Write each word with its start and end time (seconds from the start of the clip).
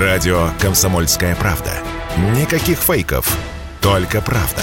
Радио 0.00 0.48
«Комсомольская 0.60 1.36
правда». 1.36 1.70
Никаких 2.36 2.78
фейков, 2.78 3.38
только 3.80 4.20
правда. 4.20 4.62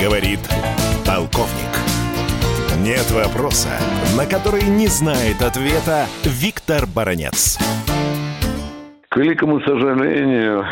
Говорит 0.00 0.40
полковник. 1.06 1.68
Нет 2.78 3.10
вопроса, 3.10 3.68
на 4.16 4.24
который 4.24 4.62
не 4.62 4.86
знает 4.86 5.42
ответа 5.42 6.06
Виктор 6.24 6.86
Баранец. 6.86 7.58
К 9.10 9.16
великому 9.18 9.60
сожалению, 9.60 10.64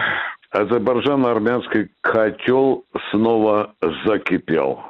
Азербайджано-армянский 0.51 1.91
котел 2.01 2.87
снова 3.11 3.75
закипел. 4.07 4.81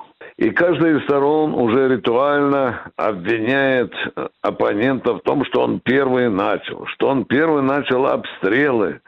И 0.41 0.49
каждая 0.53 0.97
из 0.97 1.05
сторон 1.05 1.53
уже 1.53 1.87
ритуально 1.87 2.91
обвиняет 2.97 3.93
оппонента 4.41 5.13
в 5.13 5.21
том, 5.21 5.45
что 5.45 5.61
он 5.61 5.81
первый 5.81 6.31
начал, 6.31 6.87
что 6.87 7.09
он 7.09 7.27
первый 7.27 7.63
начал 7.63 8.07
обстрелы 8.07 9.03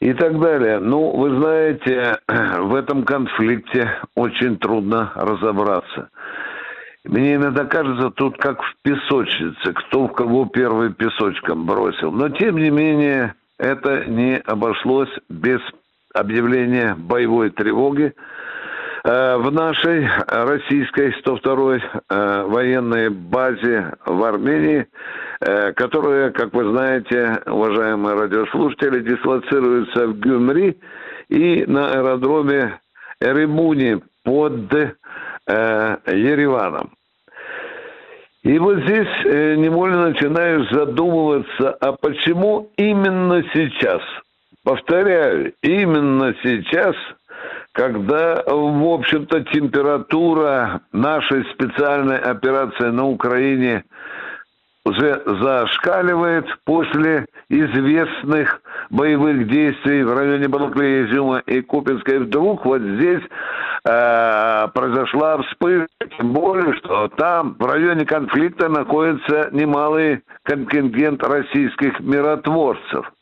и 0.00 0.14
так 0.14 0.40
далее. 0.40 0.78
Ну, 0.78 1.14
вы 1.14 1.38
знаете, 1.38 2.16
в 2.60 2.74
этом 2.74 3.04
конфликте 3.04 3.98
очень 4.14 4.56
трудно 4.56 5.12
разобраться. 5.14 6.08
Мне 7.04 7.34
иногда 7.34 7.66
кажется, 7.66 8.08
тут 8.08 8.38
как 8.38 8.62
в 8.62 8.76
песочнице, 8.80 9.74
кто 9.74 10.06
в 10.06 10.14
кого 10.14 10.46
первый 10.46 10.90
песочком 10.90 11.66
бросил. 11.66 12.10
Но, 12.12 12.30
тем 12.30 12.56
не 12.56 12.70
менее, 12.70 13.34
это 13.58 14.06
не 14.06 14.38
обошлось 14.38 15.10
без 15.28 15.60
объявления 16.14 16.94
боевой 16.96 17.50
тревоги 17.50 18.14
в 19.06 19.52
нашей 19.52 20.08
российской 20.26 21.14
102-й 21.22 21.80
э, 21.80 22.42
военной 22.42 23.08
базе 23.08 23.92
в 24.04 24.24
Армении, 24.24 24.84
э, 25.40 25.72
которая, 25.74 26.32
как 26.32 26.52
вы 26.52 26.72
знаете, 26.72 27.40
уважаемые 27.46 28.18
радиослушатели, 28.18 29.04
дислоцируется 29.04 30.08
в 30.08 30.18
Гюмри 30.18 30.76
и 31.28 31.64
на 31.68 31.92
аэродроме 31.92 32.80
Эребуни 33.20 34.02
под 34.24 34.72
Ереваном. 35.46 36.90
И 38.42 38.58
вот 38.58 38.78
здесь 38.78 39.24
невольно 39.24 40.08
начинаешь 40.08 40.68
задумываться, 40.72 41.70
а 41.80 41.92
почему 41.92 42.72
именно 42.76 43.44
сейчас, 43.54 44.02
повторяю, 44.64 45.52
именно 45.62 46.34
сейчас– 46.42 46.96
когда, 47.76 48.42
в 48.46 48.94
общем-то, 48.94 49.44
температура 49.52 50.80
нашей 50.92 51.44
специальной 51.52 52.16
операции 52.16 52.86
на 52.86 53.06
Украине 53.06 53.84
уже 54.86 55.22
зашкаливает 55.26 56.46
после 56.64 57.26
известных 57.50 58.62
боевых 58.88 59.48
действий 59.48 60.04
в 60.04 60.16
районе 60.16 60.48
Балаклея, 60.48 61.04
Изюма 61.04 61.40
и 61.40 61.60
Купинской. 61.60 62.20
Вдруг 62.20 62.64
вот 62.64 62.80
здесь 62.80 63.22
э, 63.84 64.68
произошла 64.72 65.42
вспышка, 65.42 65.88
тем 66.16 66.32
более, 66.32 66.72
что 66.76 67.08
там 67.08 67.56
в 67.58 67.66
районе 67.66 68.06
конфликта 68.06 68.70
находится 68.70 69.50
немалый 69.52 70.22
контингент 70.44 71.22
российских 71.22 72.00
миротворцев. 72.00 73.12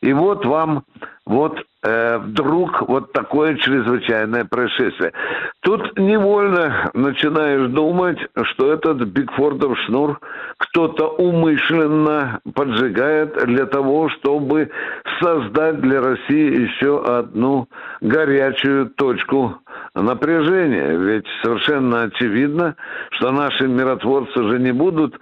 И 0.00 0.12
вот 0.12 0.44
вам 0.46 0.82
вот 1.26 1.58
э, 1.82 2.18
вдруг 2.18 2.86
вот 2.86 3.12
такое 3.12 3.56
чрезвычайное 3.56 4.44
происшествие. 4.44 5.12
Тут 5.60 5.98
невольно 5.98 6.90
начинаешь 6.92 7.70
думать, 7.70 8.18
что 8.42 8.72
этот 8.72 9.02
Бигфордов 9.08 9.78
шнур 9.86 10.20
кто-то 10.58 11.08
умышленно 11.08 12.40
поджигает 12.54 13.34
для 13.46 13.64
того, 13.66 14.10
чтобы 14.10 14.70
создать 15.22 15.80
для 15.80 16.02
России 16.02 16.68
еще 16.68 17.02
одну 17.02 17.68
горячую 18.02 18.90
точку 18.90 19.56
напряжения. 19.94 20.96
Ведь 20.96 21.26
совершенно 21.42 22.02
очевидно, 22.02 22.76
что 23.12 23.30
наши 23.30 23.68
миротворцы 23.68 24.42
же 24.42 24.58
не 24.58 24.72
будут 24.72 25.14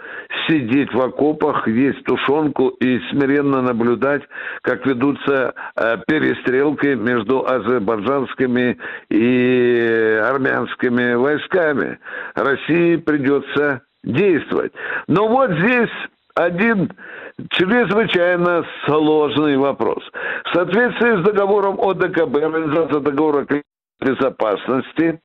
сидеть 0.49 0.93
в 0.93 1.00
окопах, 1.00 1.69
есть 1.69 2.03
тушенку 2.05 2.69
и 2.69 2.99
смиренно 3.10 3.62
наблюдать, 3.62 4.22
как 4.62 4.87
ведутся 4.87 5.55
э, 5.77 5.97
перестрелки 6.06 6.94
между 6.94 7.47
азербайджанскими 7.47 8.78
и 9.10 10.21
армянскими 10.22 11.15
войсками. 11.15 11.99
России 12.34 12.97
придется 12.97 13.83
действовать. 14.04 14.72
Но 15.06 15.28
вот 15.28 15.50
здесь 15.50 15.91
один 16.34 16.91
чрезвычайно 17.50 18.65
сложный 18.87 19.56
вопрос. 19.56 20.03
В 20.44 20.54
соответствии 20.54 21.21
с 21.21 21.25
договором 21.25 21.78
ОДКБ, 21.81 22.37
Организация 22.37 23.00
договора 23.00 23.47
безопасности, 24.05 25.21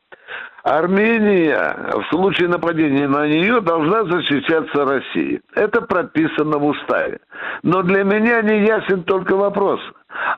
Армения 0.63 1.75
в 1.93 2.09
случае 2.09 2.49
нападения 2.49 3.07
на 3.07 3.25
нее 3.25 3.61
должна 3.61 4.03
защищаться 4.03 4.85
Россией. 4.85 5.39
Это 5.55 5.81
прописано 5.81 6.57
в 6.57 6.65
уставе. 6.65 7.19
Но 7.63 7.83
для 7.83 8.03
меня 8.03 8.41
не 8.41 8.65
ясен 8.65 9.03
только 9.03 9.35
вопрос– 9.35 9.79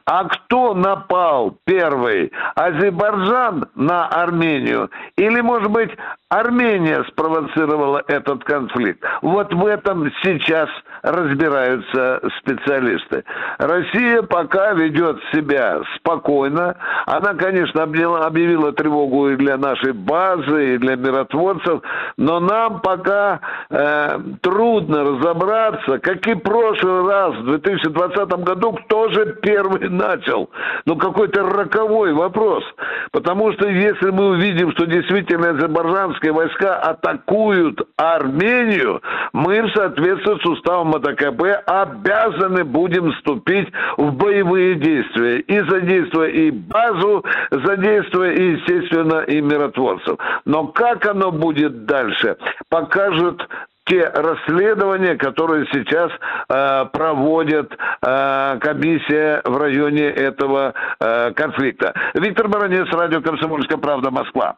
а 0.06 0.26
кто 0.26 0.74
напал 0.74 1.58
первый? 1.66 2.32
Азербайджан 2.56 3.70
на 3.76 4.08
Армению? 4.08 4.90
Или, 5.18 5.42
может 5.42 5.70
быть, 5.70 5.92
Армения 6.30 7.04
спровоцировала 7.10 8.04
этот 8.08 8.44
конфликт? 8.44 9.04
Вот 9.22 9.54
в 9.54 9.66
этом 9.66 10.12
сейчас 10.24 10.70
разбираются 11.02 12.22
специалисты. 12.40 13.24
Россия 13.58 14.22
пока 14.22 14.74
ведет 14.74 15.18
себя 15.34 15.82
спокойно. 15.96 16.76
Она, 17.06 17.34
конечно, 17.34 17.84
объявила, 17.84 18.72
тревогу 18.74 19.30
и 19.30 19.36
для 19.36 19.58
нашей 19.58 19.94
базы, 19.94 20.76
и 20.76 20.78
для 20.78 20.96
миротворцев, 20.96 21.82
но 22.18 22.40
нам 22.40 22.82
пока 22.82 23.40
э, 23.70 24.20
трудно 24.42 25.04
разобраться, 25.04 26.00
как 26.00 26.26
и 26.28 26.34
в 26.34 26.40
прошлый 26.40 27.08
раз, 27.08 27.36
в 27.36 27.46
2020 27.46 28.30
году, 28.44 28.74
кто 28.74 29.10
же 29.10 29.38
первый 29.42 29.90
начал. 29.90 30.50
Ну, 30.86 30.96
какой-то 30.96 31.44
роковой 31.44 32.14
вопрос. 32.14 32.64
Потому 33.12 33.52
что 33.54 33.68
если 33.68 34.10
мы 34.12 34.30
увидим, 34.30 34.72
что 34.72 34.86
действительно 34.86 35.52
азербайджанские 35.52 36.32
войска 36.32 36.78
атакуют 36.78 37.82
Армению, 37.98 39.02
мы 39.34 39.62
в 39.62 39.72
соответствии 39.74 40.40
с 40.40 40.46
уставом 40.46 40.89
АТКБ 40.96 41.42
обязаны 41.66 42.64
будем 42.64 43.12
вступить 43.14 43.68
в 43.98 44.12
боевые 44.14 44.76
действия. 44.76 45.40
И 45.40 45.60
задействуя 45.70 46.30
и 46.30 46.52
базу, 46.52 47.24
задействуя, 47.52 48.32
и, 48.32 48.52
естественно, 48.54 49.22
и 49.22 49.42
миротворцев. 49.42 50.18
Но 50.46 50.68
как 50.68 51.06
оно 51.06 51.32
будет 51.32 51.86
дальше, 51.86 52.38
покажет 52.70 53.42
те 53.90 54.08
расследования, 54.08 55.16
которые 55.16 55.66
сейчас 55.74 56.12
э, 56.48 56.86
проводит 56.94 57.72
э, 58.02 58.58
комиссия 58.62 59.42
в 59.44 59.58
районе 59.58 60.04
этого 60.04 60.74
э, 61.00 61.32
конфликта. 61.34 61.94
Виктор 62.14 62.48
Баранец, 62.48 62.88
радио 62.92 63.22
«Комсомольская 63.22 63.78
правда», 63.78 64.12
Москва. 64.12 64.58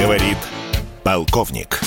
Говорит 0.00 0.38
полковник. 1.04 1.80